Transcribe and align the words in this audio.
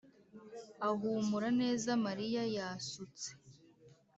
ahumura 0.87 1.49
neza 1.61 1.89
Mariya 2.05 2.41
yasutse 2.55 3.27